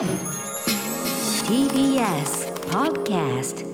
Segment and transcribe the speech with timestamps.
[0.00, 0.08] TBS
[2.70, 3.66] Podcast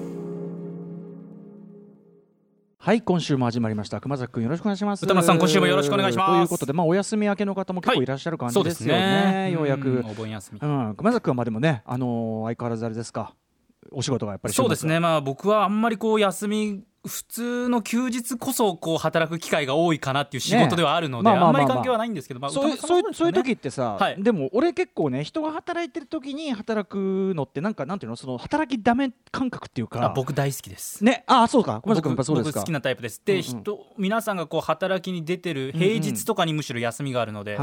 [2.78, 4.00] はい今週も始まりました。
[4.00, 5.04] 熊崎君よろしくお願いします。
[5.04, 6.32] 歌丸さん今週もよろしくお願いします。
[6.32, 8.06] ということでまあお休み明けの方も結構い。
[8.06, 9.88] らっしゃる感じですよね,、ようやく。
[9.88, 10.58] んお盆休み。
[10.60, 13.32] うん熊崎君はまあでもねあのー相変わらずあれですか。
[13.92, 14.98] お仕事がやっぱりそうですね。
[14.98, 24.22] まあ僕はあんまりこう休み普通の休日こそこう働く機会が多いかなっていう仕事ではあるので、あんまり関係はないんですけど、まあ、そういう時ってさ、はい。
[24.22, 30.04] でも俺結構ね人が働いてる時に働くのってなんかなんていうのその働きダメ感覚っていうか。
[30.04, 31.04] あ僕大好きです。
[31.04, 31.24] ね。
[31.26, 31.80] あそうか。
[31.82, 32.60] 熊崎君やっ僕ぱそうですか。
[32.60, 33.22] 僕好きなタイプです。
[33.24, 37.58] で、人皆さんがこう働きに出てる平日とかにむしろ休みがあるので、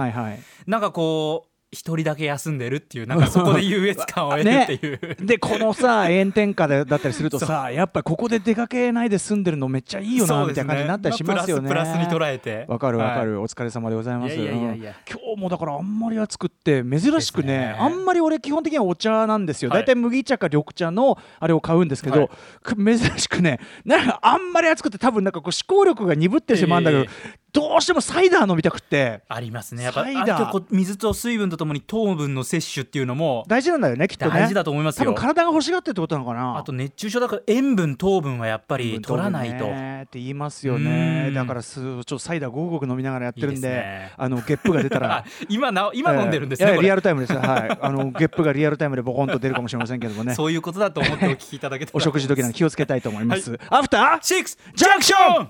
[0.65, 11.67] なんかこう一人だけ休んでるっていうなんかそこで優越感を得るっていう、 でこのさ炎天下でだったりするとさやっぱりここで出かけないで済んでるのめっちゃいいよなみたいな感じになったりしますよね。
[11.67, 12.65] プラスに捉えて。
[12.67, 14.35] わかるわかはる、お疲れ様でございます。
[14.35, 17.75] いやいやいや今日もだからあんまり暑くって珍しくねね。
[17.77, 19.69] あんまり俺基本的にはお茶なんですよ。
[19.69, 19.81] はい。
[19.81, 22.29] 大体麦茶か緑茶のあれを買うんですけど、はい。
[22.63, 27.07] く珍しくねなんかあんまり暑くて多分なんかこう思考力が鈍ってしまうんだけど、え
[27.53, 29.21] どうしてもサイダー飲みたくって。
[29.29, 29.83] ありますね。
[29.83, 30.65] やっぱサイダー。
[30.71, 34.31] 水と水分とともに糖分の摂取っていうのも大事なんだよねきっとね。
[34.31, 35.05] 大事だと思いますよ。
[35.05, 36.57] 多分体が欲しがってるってことなのかな。
[36.57, 41.25] あと熱中症だから塩分糖分はやっぱり取らないと、ねって言いますよね。
[41.27, 41.33] うん。
[41.35, 44.11] だからすちょっとサイダーごくごく飲みながらやってるんでね。
[44.17, 45.17] あのゲップが出たら。
[45.17, 47.77] あ 今な今飲んでるんですね、えーリアルタイムですはい。
[47.81, 50.33] あのゲップがリアルタイムでボコンと出るかもしれませんけどもね。
[50.33, 51.97] そういうことだと思ってお聞きいただけたら。
[51.97, 55.49] お食事時なんで気をつけたいと思います、アフターシックスジャンクション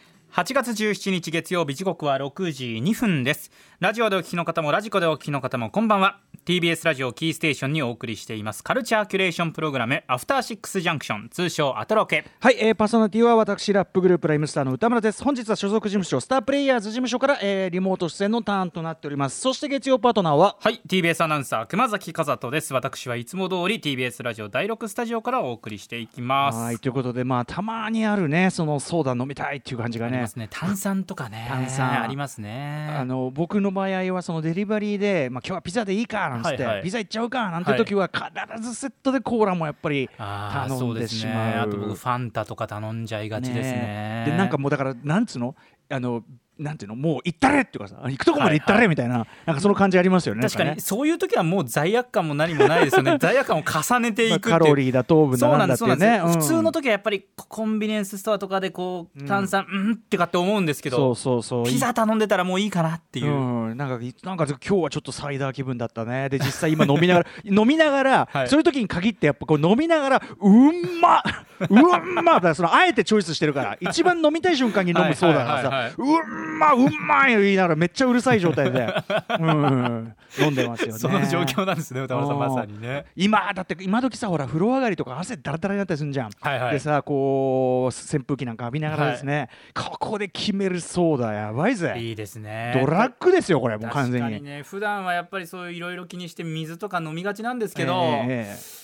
[0.33, 3.51] 8月17日月曜日時刻は6時2分です。
[3.81, 6.21] ラジオでお聞きの方もラジコでお聞きの方もこんばんは。
[6.45, 8.63] TBS ラジオキーステーションにお送りしています。
[8.63, 12.25] カルチャーキュレーションプログラムアフターシックスジャンクション通称アトロケ。
[12.39, 15.21] はい、えー、パーソナリティは私ラップグループライムスターの歌村です。
[15.21, 19.41] 本日は所属事務所スタープレイヤーズ事務所から、えー、リモート出演のターンとなっております。
[19.41, 20.55] そして月曜パートナーは？
[20.61, 22.73] はい TBS アナウンサー熊崎和人です。
[22.73, 26.57] 私はいつも通り TBS ラジオ第6スタジオからお送りしていきます。
[26.57, 30.47] はいということでまあたまにあるねそのソーダ飲みたいっていう感じがねますね。
[30.49, 32.03] 炭酸とかね炭酸。
[32.03, 32.95] ありますね。
[32.97, 36.83] あの僕の場合はそのデリバリーで、まあ、今日はピザでいいかなんつって、はいはい。
[36.83, 40.79] ピザ行っちゃうかなんて時は必ずセットでコーラもやっぱり頼んでしまう。
[40.79, 41.33] そうですね。
[41.59, 44.23] あと僕ファンタとか頼んじゃいがちですね。
[44.27, 45.55] でなんかもうだからなんつうの？
[45.89, 46.23] あの
[46.61, 46.95] なんていうの？
[46.95, 53.17] もう行ったれっていうかさ行くとこまで行ったれみたいな、なんかその感じありますよね確かにそういう時はもう罪悪感も何もないですよね。
[53.19, 54.51] 罪悪感を重ねていくっていう。
[54.51, 55.95] まあカロリーだ糖分だそうななんだっていうね。
[55.95, 61.65] そうなん普通のと時はやっぱりコンビニエンスストアとかでこう炭酸うんってかって思うんですけそどうそうそう。
[61.65, 66.29] ピザ頼んでたらもういいかなっていう、うん、なんかなんか今日はちょっとサイダー気分だったね。
[66.29, 68.47] で実際今飲みながら 飲みながら、はい。
[68.47, 71.23] そういう時に限ってやっぱこう飲みながらうんま
[71.69, 78.87] うんまだそのあえてチョイスしてるから一番飲みたい瞬間に飲むそうだからさ、はいはいはいうんまうんまい言いながらめっちゃうるさい状態で、
[79.39, 80.99] うん、飲んでますよね。
[80.99, 83.05] その状況なんですね歌丸さんまさにね。
[83.15, 86.73] 今だって今時さほら風呂上がりとか汗だらだらになったりするじゃん、はいはい。
[86.73, 91.95] でさこう扇風機なんか浴びながらですね、ここで決めるそうだやばいぜ。
[91.97, 92.77] いいですね。
[92.79, 94.41] ドラッグですよこれもう完全に。
[94.41, 94.63] ね。
[94.63, 97.93] 普段はやっぱりそういういろいろ気にして水とか飲みがちなんですけど、
[98.27, 98.80] ええ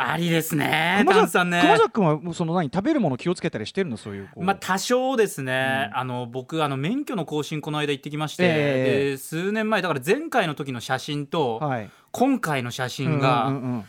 [0.00, 1.60] ありですね熊崎炭酸ね。
[1.60, 11.90] 熊崎君はその何食べるもの気をつけたりしてるのそういうまあ多少ですね、あの僕あの免許の更新この間行ってきまして、ええで数年前だから前回の時の写真と、はい。
[12.10, 13.84] 今回の写真が、うんうんうんうん。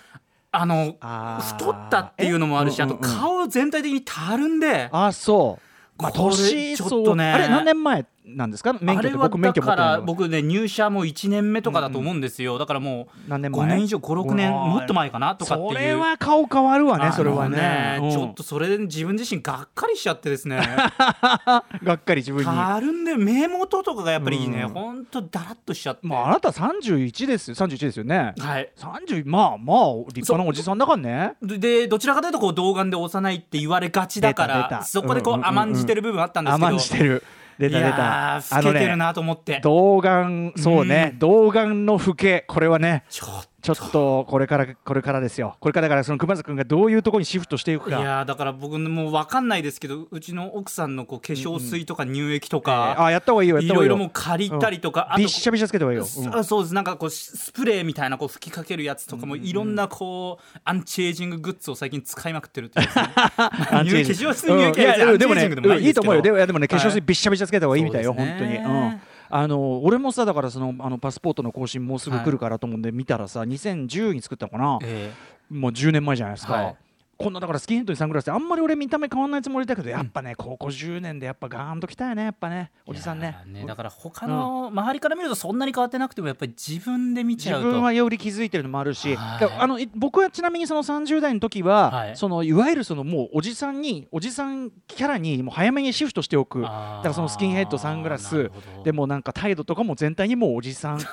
[0.51, 0.95] あの
[1.41, 2.83] 太ったっていうのもあるしえ？
[2.83, 5.59] あと顔全体的にたるんで、あそ
[5.99, 6.01] う。
[6.01, 7.31] まあ年ちょっとね。
[7.31, 8.05] あれ何年前？
[8.35, 8.73] なんですか？
[8.81, 15.69] 免許僕免許だから持って僕ね入社も1年目とかだと思うんですよ、だからもう何年前？5年以上56年もっと前かなとかっていう。
[15.69, 17.99] それは顔変わるわねそれはね。
[18.01, 18.11] うん。
[18.11, 20.59] ちょっとそれで自分自身がっかりしちゃってですね。
[21.83, 22.45] がっかり自分に。
[22.45, 24.69] またるんで目元とかがやっぱりね、うん。
[24.69, 27.55] ほんとだらっとしちゃって、ああなた31ですよ。
[27.55, 28.33] 31ですよね。
[28.37, 28.71] はい。
[28.77, 31.33] 30まあまあ立派なおじさんだからね。
[31.41, 35.55] ででどちらかというとこう童顔で幼いって言われがちだからそこでこうんうんうんうん。
[35.55, 37.23] う甘んじてる部分あったんですけど、甘んじてる
[37.59, 38.39] 出た出た。
[38.39, 42.45] ー老けてるなと思って、童顔そうね童顔の老け。
[42.47, 45.57] これはねちょっちょっとこれからこれからですよ。
[45.59, 53.95] これからだからその熊崎君がどういうところにシフトしていくいかやーだから僕もう分かんないですけどうちの奥さんのこう化粧水とか乳液とえーか、あやった方がいいよやっいた方がいいよ。
[53.95, 56.35] ろいろもう借りたりとか、あとびっしゃびしゃつけた方がいいよ、うん。
[56.35, 56.73] あそうです。
[56.73, 62.87] なんかこうススプレーみたいなこう吹きかけるやつとかもいろんなこうアンチエイジンググッズを最近使いまくってるっていう。
[62.93, 64.79] ね化粧水乳液うん。
[64.79, 65.45] いやでもね
[65.79, 65.89] いん。
[65.89, 66.21] いと思うよ。
[66.21, 68.25] でもいやでもね化粧はい水びっしゃびしゃつけた方がいいみたいよ、ね。
[68.25, 75.11] 本当に、うん、あの俺もさだからそのあのパスポートの更新もうすぐ来るからと思うんで見たらさ2010に作ったのかな、え
[75.49, 76.75] もう10年前じゃないですか、はい
[77.21, 83.35] こんなだからスキンヘッドにサングラスってあんまり俺見た目変わんないつもりだけどやっぱね、高校10年でやっぱガーンときたよねやっぱねおじさんね。
[83.45, 87.71] いやーだから他の周りから見るとそんなに変わってなくてもやっぱり自分で見ち自ゃうと。
[87.71, 92.15] 分はより気づいてるのもあるし、あのい僕はちなみにその30代の時は、はい。
[92.15, 96.61] そのいわゆるそのもうおじさんにおじさんキャラにもう早めにシフトしておく。
[96.61, 98.49] だからそのスキンヘッドサングラなス
[98.85, 100.95] でもなんか態度とかも全体にもうおじさん。
[100.95, 101.03] もう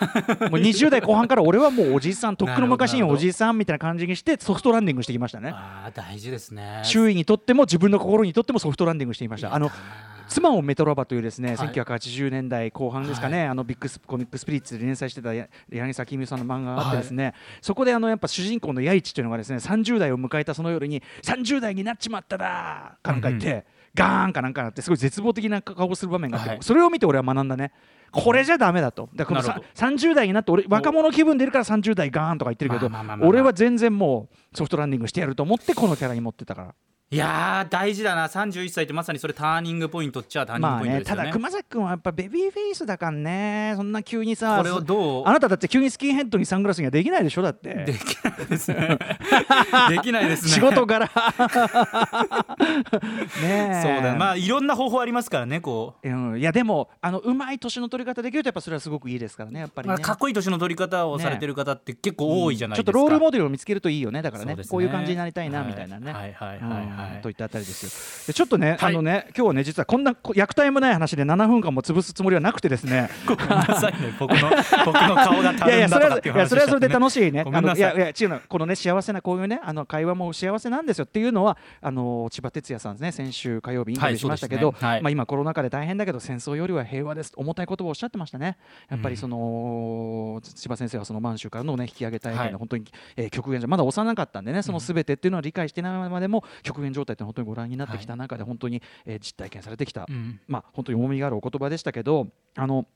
[0.60, 2.36] 20代後半から俺はもうおじさん。
[2.36, 5.52] とっくの昔におじさんみたいな感じにしてソフトランディングしてきましたね
[5.96, 6.82] 大事ですね。
[6.84, 9.54] 周囲にとっても自分の心にとってもソフトランディングしていました。
[9.54, 11.68] あのあ妻をメトラバというですね、はい。
[11.68, 17.32] 1980年代後半ですかね、あのビッグスコミックスピリッツで連載してたや柳沢明さんの漫画があってですね、
[17.62, 23.62] そこであのやっぱ主人公の八市というのがですね30代を迎えたその夜に30代になっちまっただかなんか言って、うん
[23.96, 26.58] ガーンかなんかなってすごい絶望的な顔をする場面があって、はい。
[26.60, 27.72] それを見て俺は学んだね。
[28.12, 29.08] これじゃダメだと。
[29.14, 32.90] だからこのなるさ30代になって俺若者気分出るから30代ガーンとか言ってるけど、
[33.22, 36.74] 俺は全然もうソフトランディングしてやると思ってこのキャラに持ってたから。
[37.08, 38.26] いやー大事だな。
[38.26, 43.74] 31歳ってまさにそれターニングポイントっちゃターニングポイントですよね,、ただ熊崎君はやっぱベビーフェイスだからね。
[43.76, 45.24] そんな急にさこれをどう？
[45.24, 47.42] あなただって急にスキンヘッドにサングラスにはできないでしょ？
[47.42, 47.74] だって。
[47.84, 48.98] できないですね。
[49.88, 50.50] できないですね。
[50.50, 51.06] 仕事柄。
[51.06, 51.12] ね
[53.44, 53.82] え。
[53.82, 56.08] そうだまあいろんな方法ありますからねこう。
[56.08, 56.40] うん。
[56.40, 59.94] いやでもあのうまい年の取り方できるとやっぱそれはすごくいいですからねやっぱりね。
[59.94, 64.56] まあ、かっこいい年の取り方をされてる方って結構多いじゃないですか、ちょっとロールモデルを見つけるといいよねだからね。
[64.56, 64.64] ね。
[64.68, 66.58] こういう感じになりたいなはいみたいなね、はいはいはい。
[66.60, 66.64] う
[66.94, 67.22] んはい。
[67.22, 68.26] といったあたりですよ。
[68.28, 68.92] でちょっとね、はい。
[68.92, 73.10] あのね今日はね実はこんなこ役タイもない話で7分間も潰すつもりはなくてですね。
[73.26, 74.14] ごめんなさいね。
[74.18, 74.50] 僕の
[74.84, 77.44] 僕の顔がたるんだとかっていういや話それはそれで楽しいね。
[77.46, 77.78] あのい。
[77.78, 78.40] やいや違うの。
[78.48, 83.12] このね幸せなこういうねあの会話も幸せなんですよっていうのはあの千葉哲也さんですね。
[83.12, 84.88] 先週火曜日インタビューしましたけど、はいね。
[84.88, 85.02] はい。
[85.02, 88.56] まあ今コロナ禍で大変だけど戦争よりは平和です重たい言葉をおっしゃってましたね。
[88.90, 92.52] やっぱりその、千葉先生はその満州からのね引き上げ大会はい。
[92.52, 92.84] の本当に、
[93.16, 100.40] えー極限状まだ幼かったんでねそのすべてっていうのは理解してないまでも極限状態って本当にご覧になってきた中で本当に、えー実体験されてきたうん。
[100.46, 102.86] まあ、本当に重みがあるお言葉でしたけどあの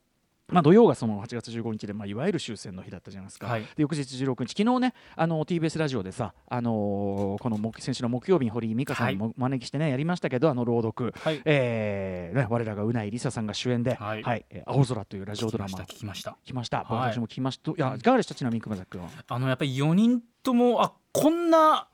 [0.53, 3.61] まあ、土曜がその8月15日で、まあ、いわゆる終戦の日だったじゃないですか、はい。
[3.63, 11.41] で翌日16日昨日ねあの TBS ラジオでさ、あのーこの木先週の木曜日に堀井美香さんもお招きしてね、やりましたけどあの朗読、はい。
[11.45, 14.41] えーね、我らがうないりささんが主演で「ははい。
[14.41, 15.79] いえー青空」というラジオドラマ。
[15.85, 16.33] 聞きました。
[16.43, 16.85] 聞きました。
[16.89, 17.71] 私も聞きました。
[17.71, 18.35] いやいかがでした？
[18.35, 19.09] ちなみに熊崎君は。
[19.29, 21.87] あのやっぱり4人ともあこんな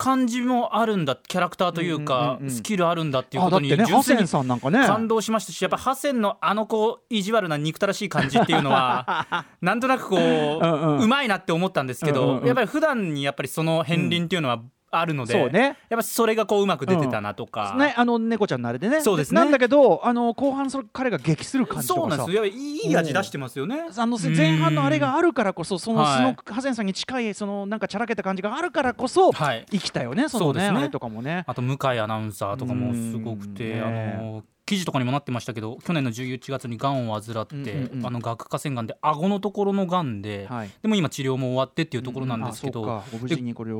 [0.00, 2.50] 感じもあるんだキャラクターというか、うんうんうんうん。
[2.50, 4.86] スキルあるんだっていうことにってねハセン純粋にさんなんかね。
[4.86, 10.26] 感動しましたしやっぱハセンのあのこう意地悪な憎たらしい感じっていうのは なんとなくこううん
[10.60, 10.98] うん。
[11.00, 12.46] うまいなって思ったんですけど、うんうんうん。
[12.46, 15.76] やっぱり普段にやっぱりその片鱗っていうのはあるので、そうね。
[15.88, 19.00] やっぱそれがこううまく出てたなとか、ね、あの猫ちゃんのあれでね。
[19.02, 19.40] そうですね。
[19.40, 22.44] なんだけどあの後半それ彼が激する感じとそうかさなんですよ。
[22.44, 23.84] いやいい味出してますよね。
[23.96, 26.16] あの前半のあれがあるからこそそのはい。
[26.18, 31.44] 素のハセンさんに近いそのなんかちゃらけた感じがあるからこそはい生きたよねそのそうですねねあれとかもね。
[31.46, 38.06] あと向井アナウンサーとかもすごくうんて、ねあの記事とかにもなってましたけど去年の11月にがんを患って、うんうんうん。
[38.06, 40.70] あの顎下腺がんで顎のところのがんで、はい。
[40.80, 43.02] でも今治療も終わってっていうところなんですけど、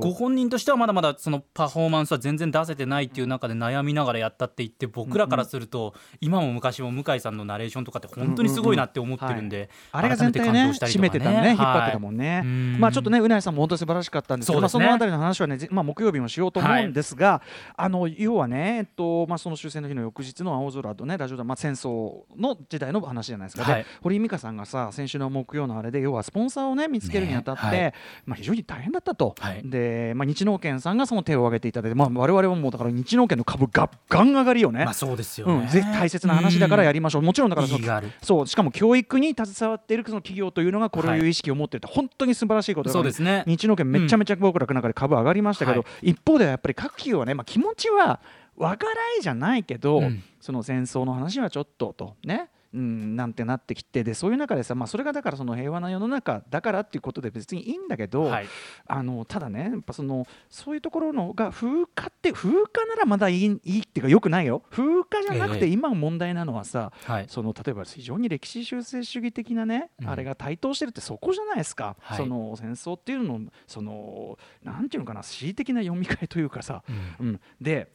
[0.00, 12.76] ご本人としてはまだまだそのパフォーマンスは全然出せてないっていう中で悩みながらやったって言って僕らからすると今も昔も向井さんのナレーションとかって本当にすごいなって思ってるんであれが全体ね改めて感動したりとか締めてたのね引っ張ってたもんんね、うん。
[12.81, 14.62] まあちょっとねうなぎさんも本当に素晴らしかったんですけどそね。
[14.62, 17.42] まあ、そのあたりの話はねぜまあ木曜日もしようと思うんですが、
[17.76, 23.82] あの要はねえっとまあその終戦の日の翌日の青空とねラジオでまあ戦争の時代の話じゃないですか、はい。
[23.82, 27.94] で堀井美香さんがさ先週の木曜のあれで要はスポンサーをね見つけるにあたって、ねはい。
[28.26, 29.62] まあ非常に大変だったと、はい。
[29.64, 34.85] でまあ日農研さんがその手を挙げていただいてまあ我々はもうだから日農研の株がガン上がりよね。
[34.85, 41.21] まあそうですよね、うん、大切な話だからやりましょう、もちろんだからそのそうしかも教育に携わっているその企業というのがこうい。
[41.21, 43.45] う意識を持っているって本当に素晴らしいことそうですね。
[43.47, 48.21] 日農研めちゃめちゃ僕らの中で株上がりましたけど、は一方ではやっぱり各企業はね、まあ、気持ちは
[48.57, 50.23] わからいじゃないけど、うん。
[50.40, 52.49] その戦争の話はちょっととね？
[52.73, 58.47] うん、なんてなってきてでそういう中でさ、まあ、それがだからその平和な世の中だからっていうことで別にいいんだけど、はい。
[58.87, 64.62] あのただねやっぱそのそういうところのが風化って風化ならまだいいいいっていうかよくないよ。
[64.71, 65.73] 風化じゃなくてええ。
[65.73, 67.26] 今問題なのはさ、はい。
[67.28, 70.09] その例えば非常に歴史修正主義的なね、うん。
[70.09, 72.19] あれが台頭してるってそこじゃないですか、はい。
[72.19, 76.85] その戦争っていうのそのなんていうのかな恣意的な読み替えというかさ、
[77.21, 77.26] うん。
[77.26, 77.90] うん、で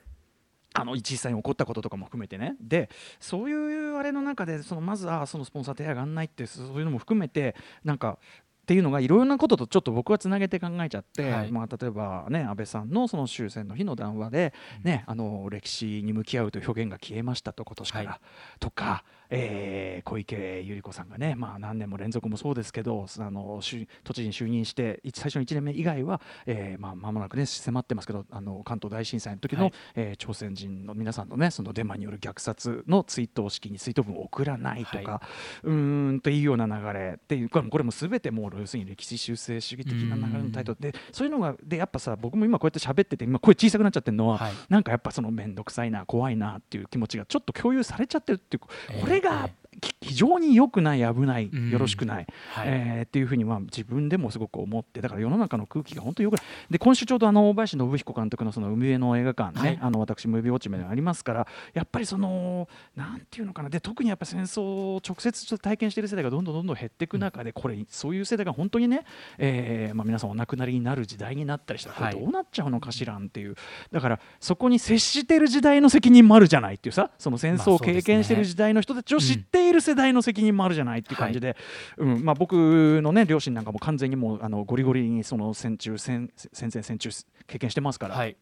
[0.77, 2.55] あの実際に起こったこととかも含めてね。
[2.59, 2.89] で
[3.19, 8.19] そういうあれの中でそのまずあそのスポンサー手上がんないってそういうのも含めてなんか
[8.65, 11.51] っていうのがいろいろなこととちょっと僕はつなげて考えちゃって、はい。
[11.51, 14.53] まあ、例えば、ね、安倍さんのその終戦の日の談話で、
[14.83, 18.19] ねあの歴史に向き合うという表現が消えましたと今年から、はい。
[18.59, 29.73] とかえー小池百合子さんがね、まあ、何年も連続もそうですけどあのし都知事に就任してい最初の1年目以外は、えーまあ、間もなくね迫ってますけどあの関東大震災の時の、はい。
[29.95, 35.21] えー朝鮮人の皆さんのねそのデマによる虐殺の追悼式に追悼文を送らないとか、は
[35.63, 40.79] うーんというような流れっていうこれもこれも全てもう要するに歴史修正主義的な流れのタイトル。
[40.79, 44.53] でそういうのがでやっぱさ僕も今こうやって喋ってて今声小さくなっちゃってるのは、はい。
[44.69, 49.64] なんかやっぱその面倒くさいな怖いなっていう気持ちがちょっと共有されちゃってるっていうええこれがき
[50.01, 51.69] 非常に良くない危ないうん。
[51.69, 52.67] よろしくない、はい。
[52.67, 56.45] えーっていうふうにまあ自分でもすごく思ってだから世の中の空気が本当に良くない。
[56.69, 59.79] で今週ちょうどあの大林信彦監督のその海辺の映画館ね、はい。
[59.81, 69.05] あの私ムービーウォッチメンありますからやっぱりそのなんていうのかなで特にやっぱ戦争を直接ちょっと体験している世代がどんどんどんどん減っていく中で、これそういう世代が本当にね、
[69.37, 73.55] えーまあ、皆さんお亡くなりになる時代になったりしたらこはいれどうなっちゃうのかしらんっていう、
[73.91, 81.55] だからそこに接している時代の責任もあるじゃないっていうさその戦争を経験している時代の人たちを知っている世代の責任もあるじゃないっていう感じで、
[81.97, 82.23] うん。
[82.23, 87.09] まあ、僕のね両親なんかも完全にもうあのゴリゴリにその戦中戦戦前戦中
[87.47, 88.15] 経験してますから。
[88.15, 88.35] はい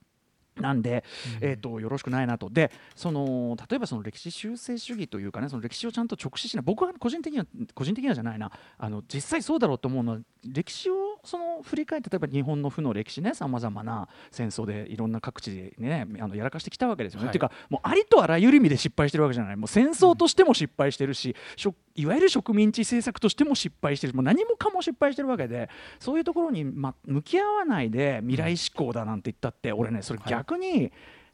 [0.60, 1.04] なんで、
[1.42, 17.28] えー、とよろしくないなと、でその例えばその歴史修正主義というかね、その歴史をちゃんと直視しない、僕は個人的には、個人的にはじゃないな、あの実際そうだろうと思うのは、歴史をその振り返って、例えば日本の負の歴史ね、さまざまな戦争でいろんな各地でね、あのやらかしてきたわけですよね。
[17.28, 17.32] はい。
[17.32, 25.70] っていうか、もうありとあらゆる意味で失敗してるわけじゃない、もう戦争としても失敗してるし、しょいわゆる植民地政策としても失敗してる、もう何もかも失敗してるわけで、
[26.00, 30.92] そういうところに、ま、向き合わないで未来志向だなんて言ったって、俺ね、それ逆に、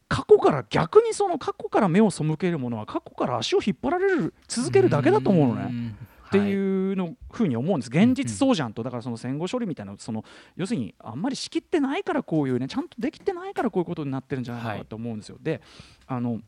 [0.08, 5.62] 過去から逆にその過去から目を背けるものは過去から足を引っ張られる続けるだけだと思うのね。
[5.66, 5.96] ん。
[6.26, 7.90] っていうのふうに思うんです。
[7.90, 8.84] 現実そうじゃんと。
[8.84, 10.24] だからその戦後処理みたいなその
[10.56, 15.38] 要するにあんまり仕切ってないからこういうねちゃんとできてないからこういうことになってるんじゃないかと思うんですよ。
[15.40, 15.60] で
[16.06, 16.40] あの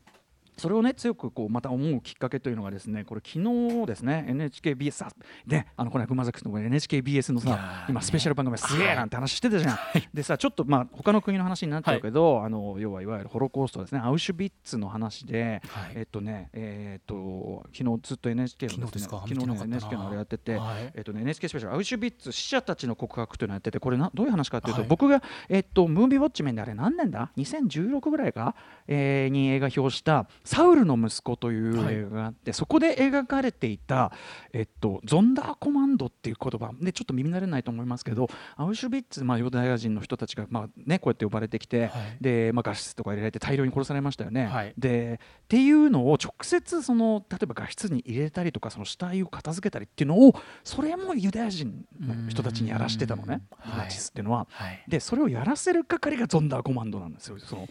[0.57, 5.09] それをね強くこうまた思うきっかけというのがですねこれ昨日ですね NHKBS さ
[5.47, 9.77] ねあのこの熊崎君の NHKBS のさ今スペシャル番組すげえなんて話してたじゃん。
[10.13, 15.91] でさちょっとまあ他の国の話になっちゃうけど、あの要はいわゆるホロコーストですねアウシュビッツの話で、はい。
[15.95, 19.23] えっとねえっと昨日ずっと NHK の昨日ですか？
[19.27, 20.91] 昨日ね見てなかったな NHK のあれやってて、はい。
[20.95, 24.89] えっとね NHK スペシャルアウシュビッツ死者たちの告白というのをやっててこれなどういう話かというと、はい。
[24.89, 28.55] 僕がえっとムービーウォッチメンであれ何年だ？2016ぐらいか、
[28.87, 34.11] えーに映画表したサウルの息子という映画があって、そこで描かれていた
[34.51, 41.91] えっとゾンダーコマンドっていう言葉でちょっと耳慣れないと思いますけど、アウシュビッツまあユダヤ人の人たちがまあねこうやって呼ばれてきて、はい。
[42.21, 44.47] でまあ画質とか入れられて大量に殺されましたよね。
[44.47, 44.73] はい。
[44.77, 53.41] でっていうのを直接その例えば画質に入れたりとかその死体を片付けたりっていうのをそれもユダヤ人の人たちにやらしてたのね。
[53.65, 53.77] うん。
[53.77, 54.47] ナチスっていうのは。
[54.49, 54.83] はい。
[54.87, 57.39] でそれをやらせる係がゾンダーコマンドなんですよ。
[57.39, 57.67] その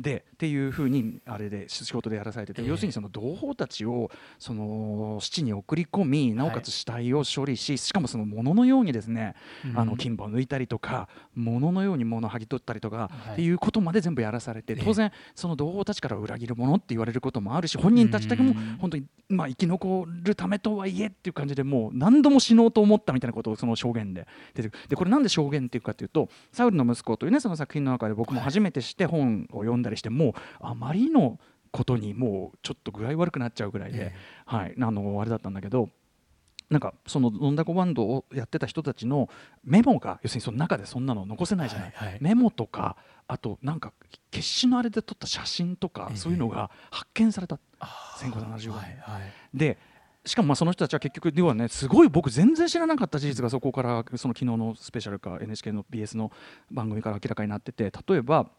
[0.00, 2.68] でっていうふうにあれで仕事でやらされてて、ええ。
[2.68, 9.34] 要するにその同胞たちをその七に送り込みなおかつ死体を処理し、しかもその物のようにですね、
[9.74, 13.32] あの金歯を抜いたりとか物のように物を剥ぎ取ったりとか、はい。
[13.32, 14.84] っていうことまで全部やらされてええ。
[14.84, 18.78] 当然その同胞たちから裏切るものって言われることもあるし本人たちだけもうん。
[18.78, 24.88] 本当にまあ生き残るためとはいえっていう感じでもう何度も死のうと思ったみたいなことをその証言で出てくる。
[24.88, 31.38] でこれなんで証言っていうかというと「サウルの息子」というねその作品の中で僕も初めてして本を読んだりしてもうあまりの
[31.72, 35.88] ことにもうちょっと具合悪くなっちゃうぐらいで、えはい、あのあれだったんだけど
[36.70, 39.28] なんかその飲んだコバンドをやってた人たちの
[39.64, 43.92] メモが要するにその中でそんなの残せないじゃない、はいはいメモとかあとなんか
[44.30, 46.16] 決死のあれで撮った写真とか、ええ。
[46.16, 47.60] そういうのが発見された。
[47.78, 48.72] あー1575年。
[48.72, 49.56] はいはい。
[49.56, 49.78] で
[50.24, 56.30] しかもまあその人たちは結局要はねすごい僕全然知らなかった事実がそこからその昨日のスペシャルか NHK の BS の
[56.70, 58.50] 番組から明らかになってて例えば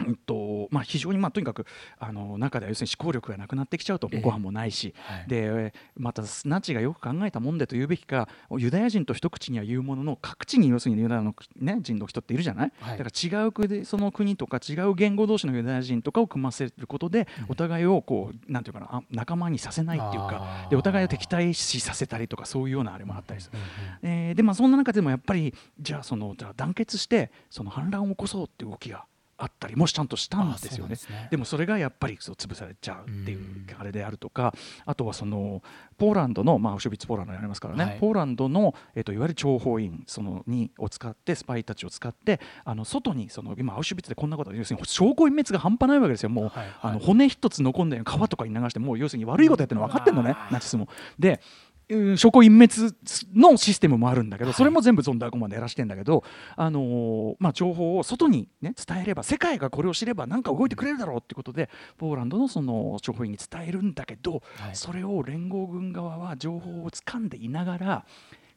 [0.00, 1.64] うんとまあ、非常にまあとにかく
[1.98, 4.20] あの中では要するに思考力がなくなってきちゃうとええ。
[4.20, 5.24] ご飯もないし、はい。
[5.26, 12.98] でまたナチがよく考えたもんでと言うべきかユダヤ人と一口には言うものの各地に要するにユダヤの、ね、人の人っているじゃない、はい。
[12.98, 20.70] だから違う国その国とか違う言語同士のユダヤ人とかを組ませることで、お互いをこうなんていうかなあ仲間にさせないっていうあかー。
[20.70, 23.58] でお互いを敵対視させたりとかそういうようなあれもあったりする。
[24.02, 24.14] うんうん。
[24.28, 29.06] えーでまあそんな中でもやっぱりじゃあそのじゃあ団結してその反乱を起こそうっていう動きが
[29.38, 30.96] あったりもしちゃんとしたんですよね。
[31.10, 31.28] ね。
[31.30, 33.66] でもそれがやっぱりそう潰されちゃうっていううん。
[33.78, 35.62] あれであるとかあとはその
[35.98, 37.98] ポーランドのまあアウシュビッツポーランドにありますからね、はい。
[37.98, 46.30] ポーランドの、えっといわゆる諜報員そのにを使ってスパイたちを使ってあの外にその今アウシュビッツでこんなこと要するに証拠隠滅が半端ないわけですよ。
[46.30, 46.64] もう、はい。
[46.64, 46.74] はい。
[46.82, 50.88] あの骨一つ残んで川とかに流してもう要するに悪いことやってるの分かってるのねナチスも。
[51.18, 52.94] でうん証拠隠滅
[53.34, 54.54] のシステムもあるんだけど、はい。
[54.54, 56.24] それも全部ゾンダーコマンでやらしてんだけど、
[56.56, 64.74] あのーまあ、情報を外に、ね、伝えれば世界がこれを知れば何か動いてくれるだろうってことでポーランドのその情報員に伝えるんだけど、はい。
[64.74, 68.06] それを連合軍側は情報を掴んでいながら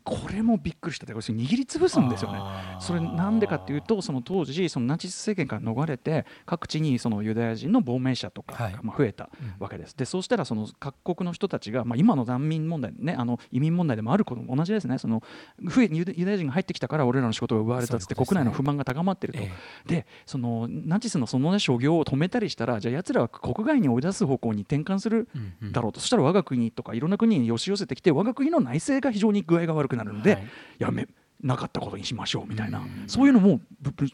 [0.10, 2.40] これもびっくりしたって握りつぶすんですよね。
[2.80, 8.74] それなんでかっていうとその当時そのナチス政権から逃れて各地にそのユダヤ人の亡命者とかはい。
[8.74, 9.96] がまあ増えたわけです。
[9.96, 14.98] でそうしたらその各国の人たちが、まあ、今の難民問題ねあの移民問題でもあることも同じですね。
[14.98, 15.22] その
[15.64, 19.40] 増えユダヤ人が入ってきたから俺らの仕事が奪われたっつって国内の不満が高まってると。
[19.40, 19.52] え
[19.86, 25.72] でそのナチスのその、ね、所業を止めたりしたらじゃあ奴らは国外に追い出す方向に転換するうんうん。
[25.72, 30.48] だろうと、そしたら我が国とかいろんな国に押し寄せてきて我が国の内政が非常に具合が悪くなるので、はい。
[30.80, 31.08] やめ
[31.42, 33.04] なかったことにしましょうみたいな、うん。
[33.08, 33.62] そういうのも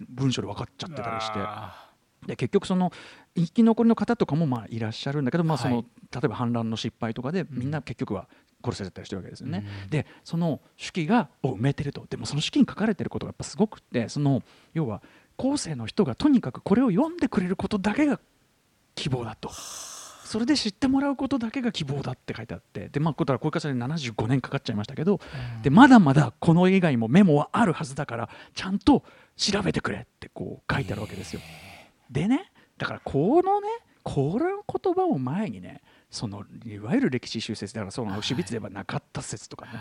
[0.10, 1.39] 文書で分かっちゃってたりして。
[1.39, 1.82] あ
[2.27, 2.92] で結局その
[3.36, 8.27] 生き残りの方とかもまあいらっしゃるんだけど、まあそのはい例えば反乱の失敗とかでみんな結局は
[8.63, 9.65] 殺されたりしてるわけですよね。
[9.84, 9.89] うん。
[9.89, 12.06] でその手記がを埋めてると。
[12.10, 14.42] でもその手記に書かれてることがやっぱすごくってその
[14.74, 15.04] 要は
[15.38, 18.20] 後世の人がとにかくこれを読んでくれることだけが
[18.96, 19.51] 希望だと。
[20.25, 25.20] それで知ってもらうことだけが希望だって書いてあってでまあこれからこういう形で75年かかっちゃいましたけど、
[25.63, 29.03] でまだまだこの以外もメモはあるはずだからちゃんと
[29.38, 31.41] 調べてくれってこう書いてあるわけですよ。
[32.10, 33.67] でねだからこのね
[34.03, 39.72] この言葉を前にねそのいわゆる歴史修説だからそのシュビッツではなかった説とかね、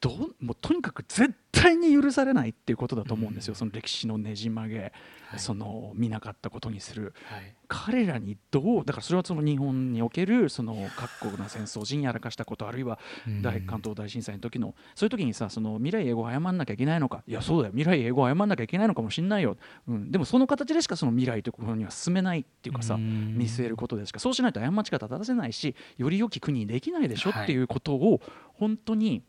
[0.00, 4.92] どうもうとにかく絶対に許されないっていうことだと思うんですよ、その歴史のねじ曲げ、
[5.36, 7.14] その見なかったことにする。
[7.26, 13.42] はい彼らにどうだからそれはその日本におけるその各国の戦争陣やらかしたことあるいはうん。
[13.42, 17.72] 大関東大震災の時のそういう時にさその未来英語を謝んなきゃいけないのかいやそうだよ。
[17.74, 19.56] 未来英語を謝んなきゃいけないのかもしれないよ、
[19.88, 23.36] うん、でもその形でしかその未来ということには進めないっていうかさうん。
[23.36, 28.20] 見据えることでしかそうしないと過ち方正せないしより良き国にできないでしょはいっていうことを
[28.54, 29.22] 本当に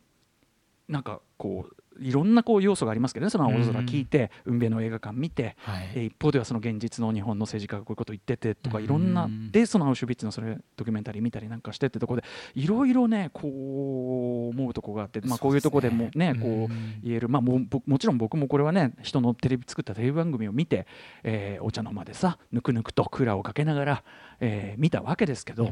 [0.88, 5.90] なんかこういろんなこう要素がありますけどねその青空聞いて運命の映画館見てはい。
[5.94, 17.28] えー一方ではその現実の日本の政治家がこういうこと言っててとかうんいろんなでそのアウシュビッツのそれドキュメンタリー見たりなんかしてってところでいろいろねこう思うとこがあってまあこういうところでもねこう言える。
[17.28, 20.86] まあももちろん僕もこれはね人のテレビ作ったテレビ番組を見て
[21.22, 24.04] えーお茶の間でさぬくぬくとクーラーをかけながら
[24.40, 25.70] えー見たわけですけど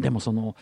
[0.00, 0.56] でもその。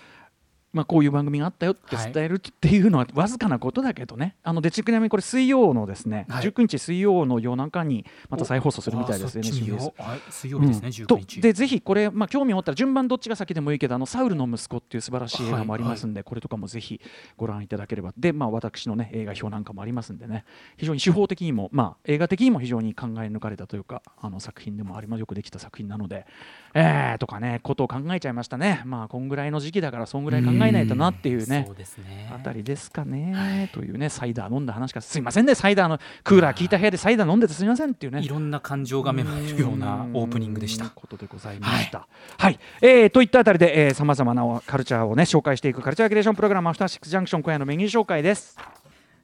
[0.72, 2.12] まあ、こういう番組があったよってはい。
[2.12, 6.44] 伝えるっていうのはわずかなことだけどね、あのでちなみにこれ水曜のですね、はい。
[6.44, 9.92] 19日水曜の夜中にまた再放送するみたいです NCBS う。
[9.98, 10.92] はい水曜日ですね、うん。
[10.92, 11.36] 19日。
[11.36, 15.46] とでぜひこれ、まあ、興味を持ったら順番どっちが先でもいいけどあのサウルの息子っていう素晴らしい。
[15.48, 17.00] 映画もありますんで、これとかもぜひ
[17.36, 18.12] ご覧いただければ。
[18.16, 20.44] で、まあ、私の、ね、映画表なんかもありますんでね。
[20.76, 25.20] 非常に手法的にも、まあ、映画的にも非常に考え抜かれたというかあの作品でもあります。
[25.20, 26.26] よくできた作品なので、
[26.74, 28.82] えー、とかねことを考えちゃいましたね。
[28.84, 31.64] まあこんぐらいの時期だからそんぐらい考えないとなっていうね。
[31.66, 32.30] そうですね。
[32.34, 35.00] あたりですかね、というねサイダー飲んだ話か。
[35.00, 38.20] らすいませんねサイダーのクーラー効いた部屋でサイダー飲んでてすみませんっていうね。
[38.20, 40.90] いろんな感情が芽生えるようなオープニングでした。
[40.90, 42.06] ことでございました。
[42.38, 48.56] はい、えーといったあたりでさまざまなカルチャーをね紹介していくカルチャーキュレーションプログラムアフターシックスジャンクション今夜のメニュー紹介です。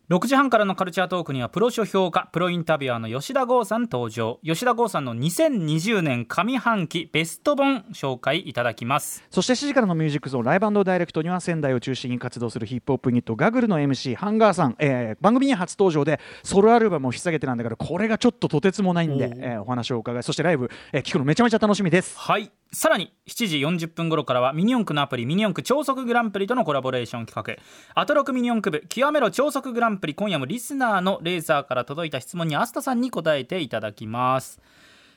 [0.08, 4.38] 6時半からのカルチャートークにはプロ書評家プロインタビュアーの吉田剛さん登場。
[4.44, 9.24] 吉田剛さんの2020年上半期ベスト本紹介いただきます。
[9.30, 19.34] そして7時からのミュージックゾーンライブダイレクトには仙台を中心に活動するヒップホップユニットガグルの MC ハンガーさん、えー番組に初登場でソロアルバムを引っ提げてなんだからこれがちょっととてつもないんでおー。
[19.38, 22.16] えーお話を伺いそしてライブ、えー聞くのめちゃめちゃ楽しみです。
[22.16, 22.52] はい。
[22.72, 28.00] さらに7時40分頃からはミニ四駆のアプリミニ四駆超速グランプリとのコラボレーション企画。
[28.00, 34.60] アトロクミニ四駆部極めろ超速グランプリ今夜もリスナーのレーサーから届いた質問にアスタさんに答えていただきます。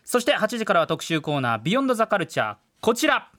[0.04, 3.30] そして8時からは特集コーナー Beyond the Culture こちら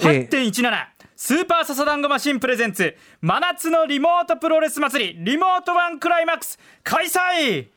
[0.00, 2.96] えー8.17、スーパーササダンゴマシン presents。
[3.20, 5.24] 真夏のリモートプロレス祭り。
[5.24, 6.58] リモートワンクライマックス。
[6.82, 7.68] 開催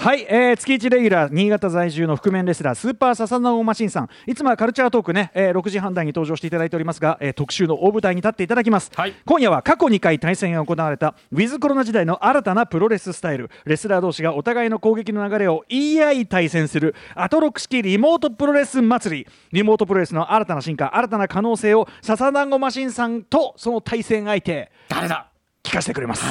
[0.00, 4.08] はい、えー、月1レギュラー新潟在住の覆面レスラースーパーササナオマシンさん。
[4.26, 9.12] いつもはカルチャートークね、えー、6時半台に登場していただいておりますが、えー特集の大舞台に立っていただきます、はい。
[9.26, 13.50] 今夜は過去2回対戦が行われたウィズコロナ時代の新たなプロレススタイル。
[13.66, 19.26] レスラー同士がお互いの攻撃の流れを言い合い対戦するアトロク式リモートプロレス祭り。
[19.52, 25.30] リモートプロレスの新たな進化新たな可能性をササダンゴマシンさんとその対戦相手誰だ？
[25.62, 26.24] 聞かせてくれます、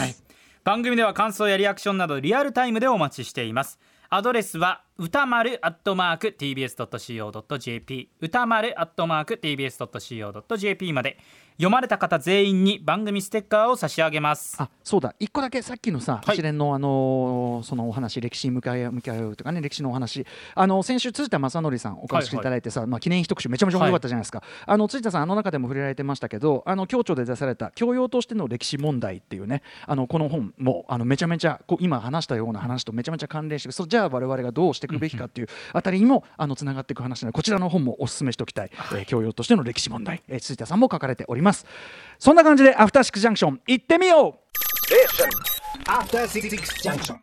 [0.64, 3.80] 番組では感想やリアクションなどリアルタイムでお待ちしています。
[4.10, 11.18] アドレスは歌丸アットマーク TBS.CO.JP 歌丸アットマーク TBS.CO.JP まで
[11.60, 14.56] 読まれた方全員に番組ステッカーを差し上げます。
[14.62, 15.14] あそうだ。
[15.20, 16.36] 一個だけさっきのさ、はい。
[16.38, 20.26] 一連のあのーそのお話歴史に向かい合う向かい合うとかね歴史のお話。
[20.56, 41.66] あの先週辻田正則さんお越しいただいてさ、まあ記念碑特集めちゃめちゃ面白かったじゃないですか、あの辻田さんあの中でも触れられてましたけどあの共著で出された教養としての歴史問題っていうねあのこの本もあのめちゃめちゃこう今話したような話とめちゃめちゃ関連してそうじゃあ我々がどうしていくべきかっていうあたりにもあのつながっていく話なのでこちらの本もお勧めしておきたい、えー教養としての歴史問題、えー辻田さんも書かれております
[42.18, 44.50] そんな感じでアフターシックスジャンクション行ってみよう
[44.90, 45.30] Station.
[45.86, 47.16] After Six Junction.